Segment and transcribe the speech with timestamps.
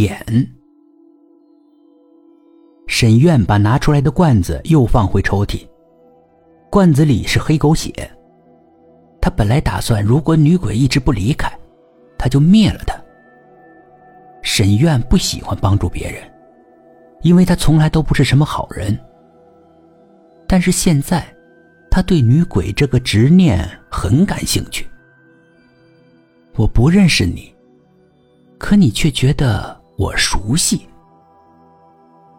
[0.00, 0.24] 眼。
[2.86, 5.66] 沈院把拿出来的罐子又放回抽屉，
[6.70, 7.92] 罐子里是黑狗血。
[9.20, 11.50] 他本来打算，如果女鬼一直不离开，
[12.16, 12.94] 他就灭了她。
[14.42, 16.22] 沈院不喜欢帮助别人，
[17.22, 18.96] 因为他从来都不是什么好人。
[20.46, 21.26] 但是现在，
[21.90, 24.86] 他对女鬼这个执念很感兴趣。
[26.54, 27.52] 我不认识你，
[28.58, 30.86] 可你却觉得我熟悉。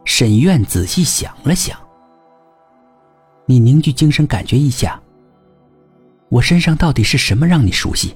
[0.06, 1.78] 沈院仔细想了想，
[3.46, 5.02] 你凝聚精神，感觉一下，
[6.30, 8.16] 我身上到底是什么让你熟悉？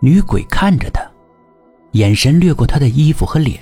[0.00, 1.00] 女鬼看着他，
[1.92, 3.60] 眼神掠过他的衣服和脸，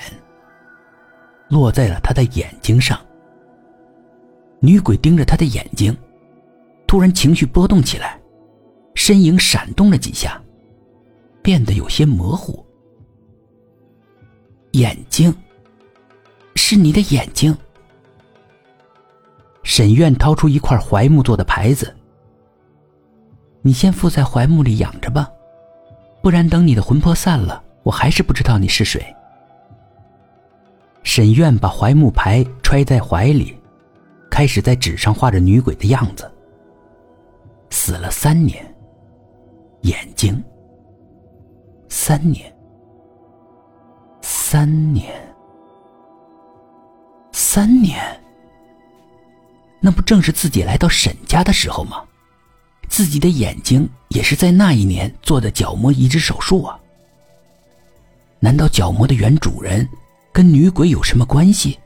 [1.49, 2.99] 落在了他的眼睛上。
[4.61, 5.97] 女鬼盯着他的眼睛，
[6.87, 8.19] 突然情绪波动起来，
[8.95, 10.41] 身影闪动了几下，
[11.43, 12.65] 变得有些模糊。
[14.73, 15.35] 眼睛。
[16.55, 17.57] 是你的眼睛。
[19.63, 21.95] 沈院掏出一块槐木做的牌子，
[23.63, 25.31] 你先附在槐木里养着吧，
[26.23, 29.05] 不然等你的魂魄散了，我还是不知道你是谁。
[31.03, 33.57] 沈院把槐木牌揣在怀里，
[34.31, 36.31] 开始在纸上画着女鬼的样子。
[37.71, 38.63] 死了三年，
[39.83, 40.43] 眼睛，
[41.89, 42.52] 三年，
[44.53, 45.11] 三年。
[47.33, 47.99] 三年，
[49.81, 52.05] 那不正是自己来到沈家的时候吗？
[52.87, 56.79] 自己的眼睛也是在那一年做的角膜移植手术啊。
[58.41, 59.89] 难道角膜的原主人
[60.35, 61.79] 跟女鬼有什么关系？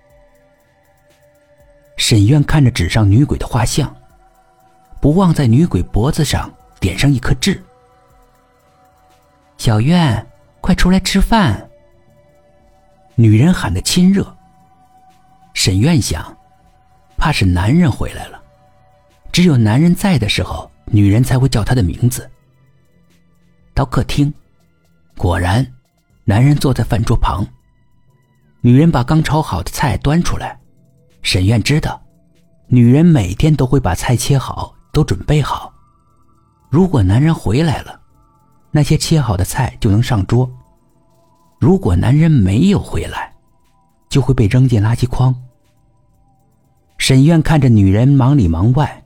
[1.97, 3.95] 沈院看着纸上女鬼的画像，
[5.01, 7.63] 不忘在女鬼脖子上点上一颗痣。
[9.57, 10.27] 小院，
[10.61, 11.65] 快出来吃饭。
[13.19, 14.37] 女人喊的亲热。
[15.55, 16.37] 沈院想，
[17.17, 18.41] 怕是男人回来了。
[19.33, 22.31] 只有男人在的时候，女人才会叫他的名字。
[23.73, 24.33] 到客厅，
[25.17, 25.67] 果然，
[26.25, 27.47] 男人坐在饭桌旁。
[28.61, 30.59] 女人把刚炒好的菜端出来。
[31.23, 32.03] 沈院知道，
[32.67, 35.73] 女人每天都会把菜切好，都准备好。
[36.69, 37.99] 如果男人回来了，
[38.71, 40.47] 那些切好的菜就能上桌；
[41.59, 43.35] 如果男人没有回来，
[44.09, 45.35] 就会被扔进垃圾筐。
[46.99, 49.05] 沈院看着女人忙里忙外，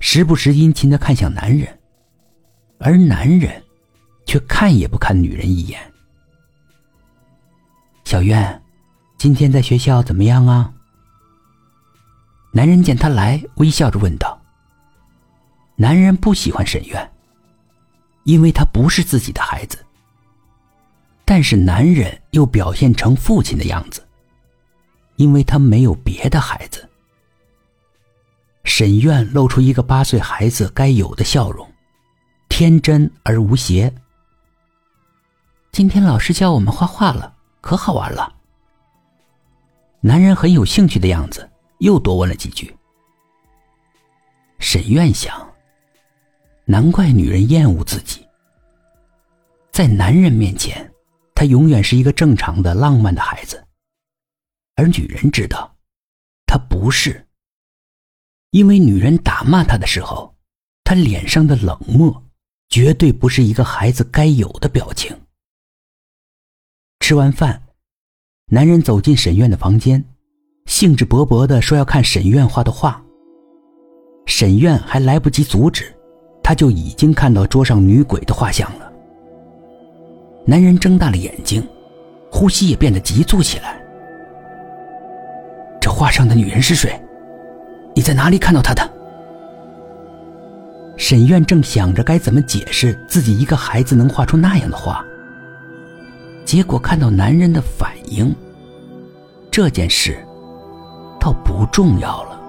[0.00, 1.78] 时不时殷勤的看向男人，
[2.78, 3.62] 而男人
[4.26, 5.80] 却看也不看女人一眼。
[8.04, 8.62] 小院，
[9.16, 10.72] 今天在学校怎么样啊？
[12.52, 14.40] 男人见他来，微笑着问道。
[15.76, 17.12] 男人不喜欢沈院，
[18.24, 19.85] 因为他不是自己的孩子。
[21.36, 24.02] 但是男人又表现成父亲的样子，
[25.16, 26.88] 因为他没有别的孩子。
[28.64, 31.70] 沈院露出一个八岁孩子该有的笑容，
[32.48, 33.92] 天真而无邪。
[35.72, 38.34] 今天老师教我们画画了，可好玩了。
[40.00, 41.46] 男人很有兴趣的样子，
[41.80, 42.74] 又多问了几句。
[44.58, 45.52] 沈院想，
[46.64, 48.26] 难怪女人厌恶自己。
[49.70, 50.90] 在男人面前，
[51.36, 53.62] 他永远是一个正常的、浪漫的孩子，
[54.74, 55.76] 而女人知道，
[56.46, 57.26] 他不是。
[58.52, 60.34] 因为女人打骂他的时候，
[60.82, 62.24] 他脸上的冷漠，
[62.70, 65.14] 绝对不是一个孩子该有的表情。
[67.00, 67.62] 吃完饭，
[68.46, 70.02] 男人走进沈院的房间，
[70.64, 73.04] 兴致勃勃的说要看沈院画的画。
[74.24, 75.94] 沈院还来不及阻止，
[76.42, 78.85] 他就已经看到桌上女鬼的画像了。
[80.48, 81.66] 男人睁大了眼睛，
[82.30, 83.76] 呼吸也变得急促起来。
[85.80, 86.98] 这画上的女人是谁？
[87.94, 88.88] 你在哪里看到她的？
[90.96, 95.04] 沈院正想着该怎么解释自己一个孩子能画出那样的画，
[96.44, 98.34] 结果看到男人的反应，
[99.50, 100.16] 这件事
[101.20, 102.40] 倒不重要了。